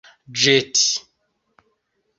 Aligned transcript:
ĵeti 0.43 0.87